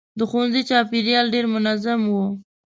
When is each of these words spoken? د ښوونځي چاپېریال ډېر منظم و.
د 0.17 0.21
ښوونځي 0.29 0.61
چاپېریال 0.69 1.25
ډېر 1.33 1.45
منظم 1.53 2.01
و. 2.11 2.15